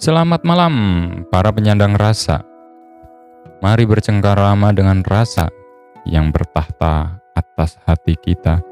Selamat 0.00 0.40
malam, 0.48 0.72
para 1.28 1.52
penyandang 1.52 1.92
rasa. 1.92 2.40
Mari 3.60 3.84
bercengkarama 3.84 4.72
dengan 4.72 5.04
rasa 5.04 5.52
yang 6.08 6.32
bertahta 6.32 7.20
atas 7.36 7.76
hati 7.84 8.16
kita. 8.16 8.64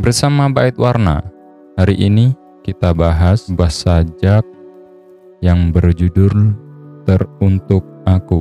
Bersama 0.00 0.48
Bait 0.48 0.72
Warna, 0.80 1.20
hari 1.76 2.00
ini 2.00 2.32
kita 2.64 2.96
bahas 2.96 3.52
buah 3.52 3.68
sajak 3.68 4.48
yang 5.44 5.76
berjudul 5.76 6.56
Teruntuk 7.04 7.84
Aku. 8.08 8.40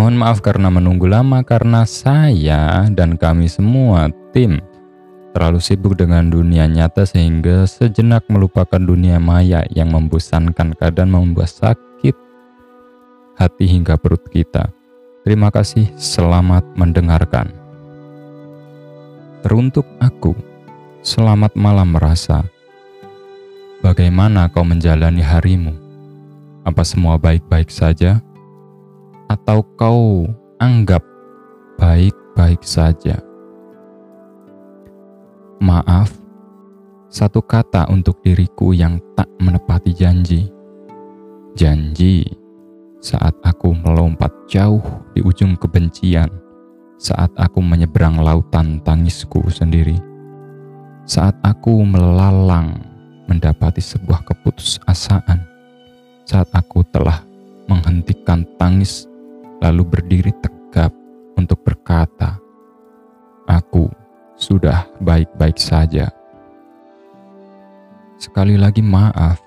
Mohon 0.00 0.16
maaf 0.16 0.40
karena 0.40 0.72
menunggu 0.72 1.04
lama 1.04 1.44
karena 1.44 1.84
saya 1.84 2.88
dan 2.88 3.20
kami 3.20 3.52
semua 3.52 4.08
tim 4.32 4.64
terlalu 5.34 5.58
sibuk 5.58 5.98
dengan 5.98 6.30
dunia 6.30 6.70
nyata 6.70 7.02
sehingga 7.02 7.66
sejenak 7.66 8.22
melupakan 8.30 8.78
dunia 8.78 9.18
maya 9.18 9.66
yang 9.74 9.90
membosankan 9.90 10.78
kadang 10.78 11.10
membuat 11.10 11.50
sakit 11.50 12.14
hati 13.34 13.66
hingga 13.66 13.98
perut 13.98 14.22
kita. 14.30 14.70
Terima 15.26 15.50
kasih, 15.50 15.90
selamat 15.98 16.62
mendengarkan. 16.78 17.50
Teruntuk 19.42 19.84
aku, 19.98 20.38
selamat 21.02 21.58
malam 21.58 21.98
merasa. 21.98 22.46
Bagaimana 23.82 24.46
kau 24.48 24.62
menjalani 24.64 25.20
harimu? 25.20 25.74
Apa 26.64 26.86
semua 26.86 27.18
baik-baik 27.18 27.68
saja? 27.68 28.22
Atau 29.28 29.66
kau 29.76 30.30
anggap 30.62 31.02
baik-baik 31.76 32.62
saja? 32.62 33.33
Maaf, 35.64 36.12
satu 37.08 37.40
kata 37.40 37.88
untuk 37.88 38.20
diriku 38.20 38.76
yang 38.76 39.00
tak 39.16 39.24
menepati 39.40 39.96
janji. 39.96 40.44
Janji 41.56 42.20
saat 43.00 43.32
aku 43.40 43.72
melompat 43.72 44.28
jauh 44.44 44.84
di 45.16 45.24
ujung 45.24 45.56
kebencian, 45.56 46.28
saat 47.00 47.32
aku 47.40 47.64
menyeberang 47.64 48.20
lautan 48.20 48.76
tangisku 48.84 49.40
sendiri, 49.48 49.96
saat 51.08 51.32
aku 51.40 51.80
melalang 51.80 52.76
mendapati 53.24 53.80
sebuah 53.80 54.20
keputusasaan, 54.20 55.48
saat 56.28 56.52
aku 56.52 56.84
telah 56.92 57.24
menghentikan 57.72 58.44
tangis 58.60 59.08
lalu 59.64 59.80
berdiri 59.88 60.36
tegap 60.44 60.92
untuk 61.40 61.64
berkata, 61.64 62.36
"Aku." 63.48 64.03
Sudah 64.34 64.86
baik-baik 65.02 65.58
saja. 65.58 66.10
Sekali 68.18 68.54
lagi 68.58 68.82
maaf, 68.82 69.38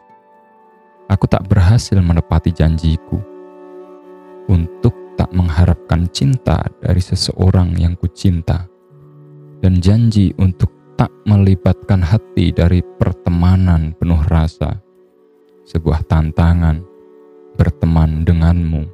aku 1.07 1.25
tak 1.27 1.47
berhasil 1.47 1.97
menepati 1.99 2.51
janjiku 2.51 3.19
untuk 4.47 4.93
tak 5.17 5.31
mengharapkan 5.33 6.05
cinta 6.13 6.61
dari 6.79 7.01
seseorang 7.01 7.73
yang 7.75 7.97
kucinta 7.97 8.69
dan 9.59 9.81
janji 9.81 10.31
untuk 10.37 10.69
tak 10.97 11.09
melibatkan 11.25 12.01
hati 12.01 12.53
dari 12.53 12.81
pertemanan 12.97 13.93
penuh 13.97 14.21
rasa. 14.29 14.81
Sebuah 15.67 16.07
tantangan 16.07 16.79
berteman 17.59 18.23
denganmu. 18.23 18.87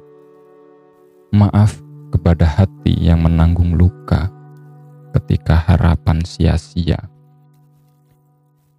Maaf 1.34 1.78
kepada 2.10 2.46
hati 2.46 2.94
yang 2.98 3.22
menanggung 3.22 3.78
luka 3.78 4.30
ketika 5.14 5.54
harapan 5.54 6.26
sia-sia. 6.26 6.98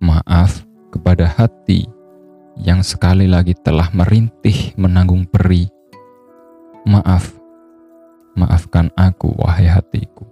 Maaf 0.04 0.68
kepada 0.92 1.32
hati 1.32 1.88
yang 2.60 2.84
sekali 2.84 3.28
lagi 3.28 3.56
telah 3.56 3.88
merintih 3.96 4.76
menanggung 4.76 5.24
peri. 5.24 5.72
Maaf, 6.84 7.32
maafkan 8.36 8.92
aku, 9.00 9.32
wahai 9.40 9.72
hatiku. 9.72 10.28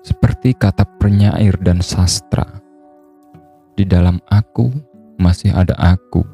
Seperti 0.00 0.56
kata 0.56 0.84
penyair 1.00 1.56
dan 1.60 1.84
sastra, 1.84 2.46
di 3.76 3.84
dalam 3.84 4.20
aku 4.28 4.72
masih 5.20 5.52
ada 5.52 5.76
aku. 5.76 6.24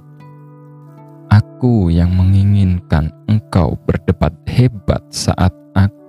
Aku 1.27 1.91
yang 1.91 2.15
menginginkan 2.15 3.11
engkau 3.27 3.75
berdebat 3.83 4.31
hebat 4.47 5.03
saat 5.11 5.51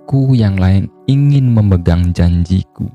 aku 0.08 0.32
yang 0.32 0.56
lain 0.56 0.88
ingin 1.04 1.52
memegang 1.52 2.16
janjiku. 2.16 2.88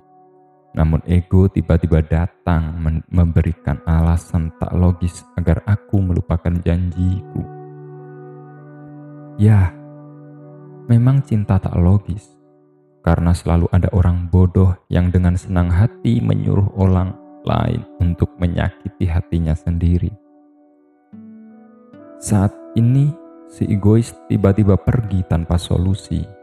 Namun 0.74 0.98
ego 1.06 1.46
tiba-tiba 1.46 2.02
datang 2.02 2.74
memberikan 3.14 3.78
alasan 3.86 4.50
tak 4.58 4.74
logis 4.74 5.22
agar 5.38 5.62
aku 5.70 6.02
melupakan 6.02 6.50
janjiku. 6.66 7.46
Ya, 9.38 9.70
memang 10.90 11.22
cinta 11.22 11.62
tak 11.62 11.78
logis. 11.78 12.34
Karena 13.06 13.30
selalu 13.30 13.70
ada 13.70 13.94
orang 13.94 14.34
bodoh 14.34 14.74
yang 14.90 15.14
dengan 15.14 15.38
senang 15.38 15.70
hati 15.70 16.18
menyuruh 16.18 16.74
orang 16.82 17.14
lain 17.46 17.86
untuk 18.02 18.34
menyakiti 18.42 19.06
hatinya 19.06 19.54
sendiri. 19.54 20.10
Saat 22.18 22.58
ini, 22.74 23.14
si 23.54 23.70
egois 23.70 24.18
tiba-tiba 24.26 24.82
pergi 24.82 25.22
tanpa 25.30 25.62
solusi 25.62 26.42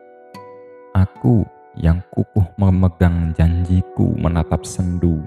Aku 0.91 1.47
yang 1.78 2.03
kukuh 2.11 2.51
memegang 2.59 3.31
janjiku 3.39 4.11
menatap 4.19 4.67
sendu, 4.67 5.23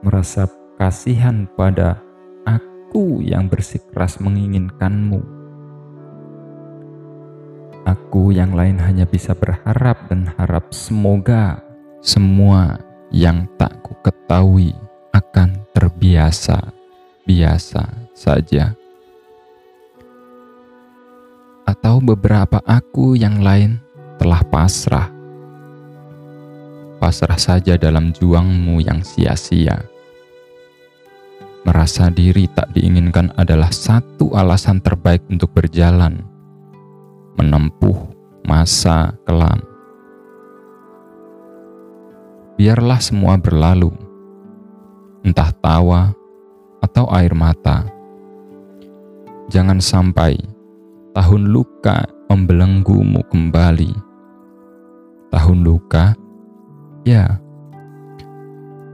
merasa 0.00 0.48
kasihan 0.80 1.44
pada 1.60 2.00
aku 2.48 3.20
yang 3.20 3.52
bersikeras 3.52 4.16
menginginkanmu. 4.16 5.20
Aku 7.84 8.32
yang 8.32 8.56
lain 8.56 8.80
hanya 8.80 9.04
bisa 9.04 9.36
berharap 9.36 10.08
dan 10.08 10.32
harap 10.40 10.72
semoga 10.72 11.60
semua 12.00 12.80
yang 13.12 13.44
tak 13.60 13.76
ku 13.84 13.92
ketahui 14.00 14.72
akan 15.12 15.68
terbiasa 15.76 16.72
biasa 17.28 18.08
saja. 18.16 18.72
Atau 21.68 22.00
beberapa 22.00 22.58
aku 22.64 23.14
yang 23.14 23.44
lain 23.44 23.78
telah 24.22 24.38
pasrah. 24.46 25.10
Pasrah 27.02 27.34
saja 27.34 27.74
dalam 27.74 28.14
juangmu 28.14 28.78
yang 28.78 29.02
sia-sia. 29.02 29.82
Merasa 31.66 32.06
diri 32.06 32.46
tak 32.46 32.70
diinginkan 32.70 33.34
adalah 33.34 33.74
satu 33.74 34.30
alasan 34.38 34.78
terbaik 34.78 35.26
untuk 35.26 35.50
berjalan, 35.50 36.22
menempuh 37.34 37.98
masa 38.46 39.10
kelam. 39.26 39.58
Biarlah 42.54 43.02
semua 43.02 43.34
berlalu, 43.42 43.90
entah 45.26 45.50
tawa 45.58 46.14
atau 46.78 47.10
air 47.10 47.34
mata. 47.34 47.90
Jangan 49.50 49.82
sampai 49.82 50.38
tahun 51.10 51.50
luka 51.50 52.06
membelenggumu 52.30 53.26
kembali 53.26 54.11
tahun 55.32 55.64
luka? 55.64 56.12
Ya, 57.02 57.40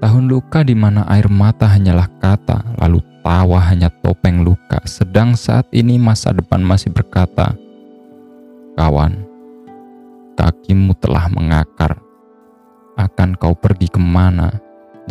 tahun 0.00 0.30
luka 0.30 0.64
di 0.64 0.72
mana 0.72 1.04
air 1.10 1.28
mata 1.28 1.68
hanyalah 1.68 2.08
kata, 2.22 2.78
lalu 2.80 3.02
tawa 3.26 3.60
hanya 3.68 3.92
topeng 4.00 4.46
luka, 4.46 4.80
sedang 4.88 5.36
saat 5.36 5.68
ini 5.74 6.00
masa 6.00 6.32
depan 6.32 6.62
masih 6.64 6.94
berkata, 6.94 7.52
Kawan, 8.78 9.26
kakimu 10.38 10.94
telah 11.02 11.26
mengakar. 11.28 11.98
Akan 12.94 13.34
kau 13.34 13.54
pergi 13.54 13.90
ke 13.90 13.98
mana? 13.98 14.54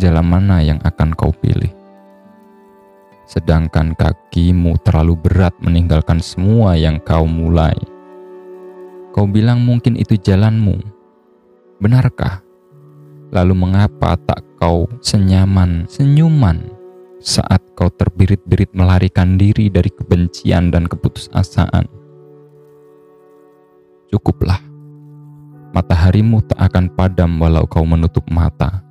Jalan 0.00 0.24
mana 0.24 0.64
yang 0.64 0.80
akan 0.80 1.12
kau 1.12 1.32
pilih? 1.32 1.72
Sedangkan 3.28 3.92
kakimu 3.92 4.80
terlalu 4.80 5.20
berat 5.20 5.52
meninggalkan 5.60 6.20
semua 6.24 6.80
yang 6.80 6.96
kau 7.04 7.28
mulai. 7.28 7.76
Kau 9.12 9.28
bilang 9.28 9.60
mungkin 9.64 10.00
itu 10.00 10.16
jalanmu, 10.16 10.97
Benarkah? 11.78 12.42
Lalu 13.30 13.54
mengapa 13.54 14.18
tak 14.26 14.42
kau 14.58 14.90
senyaman 14.98 15.86
senyuman 15.86 16.74
saat 17.22 17.62
kau 17.78 17.86
terbirit-birit 17.86 18.74
melarikan 18.74 19.38
diri 19.38 19.70
dari 19.70 19.86
kebencian 19.86 20.74
dan 20.74 20.90
keputusasaan? 20.90 21.86
Cukuplah. 24.10 24.58
Mataharimu 25.70 26.42
tak 26.50 26.66
akan 26.66 26.90
padam 26.98 27.38
walau 27.38 27.62
kau 27.70 27.86
menutup 27.86 28.26
mata. 28.26 28.82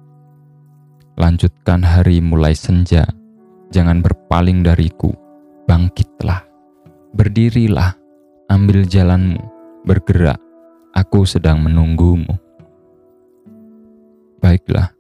Lanjutkan 1.19 1.83
hari 1.83 2.23
mulai 2.23 2.55
senja. 2.55 3.03
Jangan 3.75 3.99
berpaling 3.99 4.63
dariku. 4.63 5.11
Bangkitlah. 5.67 6.45
Berdirilah. 7.11 7.99
Ambil 8.47 8.87
jalanmu. 8.87 9.43
Bergerak. 9.83 10.39
Aku 10.95 11.27
sedang 11.27 11.59
menunggumu. 11.65 12.46
Baiklah, 14.37 14.93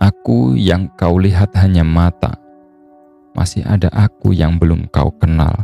aku 0.00 0.56
yang 0.56 0.88
kau 0.96 1.20
lihat 1.20 1.52
hanya 1.60 1.84
mata. 1.84 2.40
masih 3.38 3.62
ada 3.62 3.86
aku 3.94 4.34
yang 4.34 4.58
belum 4.58 4.90
kau 4.90 5.14
kenal. 5.14 5.54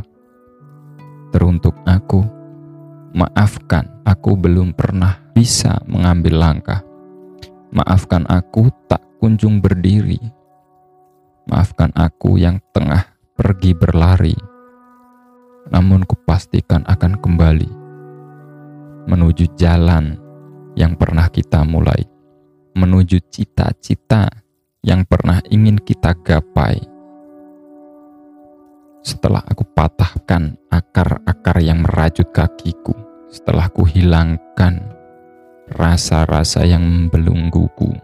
Teruntuk 1.35 1.75
aku, 1.83 2.23
maafkan 3.11 3.91
aku 4.07 4.39
belum 4.39 4.71
pernah 4.71 5.19
bisa 5.35 5.83
mengambil 5.83 6.39
langkah. 6.39 6.79
Maafkan 7.75 8.23
aku 8.31 8.71
tak 8.87 9.03
kunjung 9.19 9.59
berdiri. 9.59 10.23
Maafkan 11.51 11.91
aku 11.99 12.39
yang 12.39 12.63
tengah 12.71 13.11
pergi 13.35 13.75
berlari. 13.75 14.37
Namun 15.67 16.07
kupastikan 16.07 16.87
akan 16.87 17.19
kembali 17.19 17.85
menuju 19.05 19.53
jalan 19.53 20.17
yang 20.73 20.97
pernah 20.97 21.29
kita 21.29 21.61
mulai, 21.61 22.01
menuju 22.75 23.23
cita-cita 23.31 24.27
yang 24.83 25.07
pernah 25.07 25.39
ingin 25.47 25.79
kita 25.79 26.11
gapai. 26.19 26.77
Setelah 28.99 29.39
aku 29.47 29.63
patahkan 29.71 30.59
akar-akar 30.67 31.63
yang 31.63 31.87
merajut 31.87 32.27
kakiku, 32.35 32.91
setelah 33.31 33.71
ku 33.71 33.87
hilangkan 33.87 34.91
rasa-rasa 35.71 36.67
yang 36.67 36.83
membelungguku, 36.83 37.95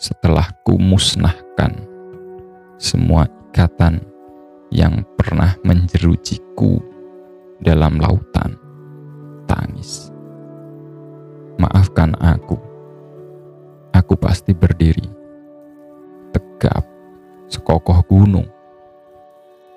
setelah 0.00 0.48
ku 0.64 0.80
musnahkan 0.80 1.84
semua 2.80 3.28
ikatan 3.52 4.02
yang 4.72 5.04
pernah 5.20 5.54
menjerujiku 5.62 6.80
dalam 7.60 8.00
lautan 8.00 8.56
tangis. 9.46 10.10
Maafkan 11.60 12.18
aku. 12.18 12.73
Aku 13.94 14.18
pasti 14.18 14.50
berdiri. 14.50 15.06
Tegap, 16.34 16.82
sekokoh 17.46 18.02
gunung, 18.10 18.50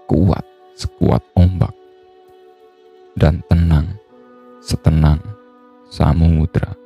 kuat 0.10 0.42
sekuat 0.78 1.25
ombak, 1.34 1.74
dan 3.18 3.42
tenang 3.50 3.98
setenang 4.62 5.18
samudra. 5.90 6.76